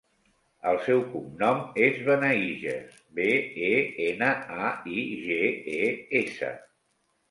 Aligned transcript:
El 0.69 0.79
seu 0.85 1.03
cognom 1.11 1.61
és 1.89 1.99
Benaiges: 2.09 2.97
be, 3.21 3.29
e, 3.71 3.73
ena, 4.09 4.33
a, 4.71 4.75
i, 5.05 5.09
ge, 5.31 5.43
e, 5.81 5.97
essa. 6.27 6.57